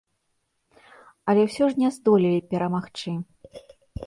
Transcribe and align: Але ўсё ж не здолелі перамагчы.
Але 1.33 1.41
ўсё 1.49 1.67
ж 1.75 1.83
не 1.83 1.89
здолелі 1.99 2.41
перамагчы. 2.55 3.15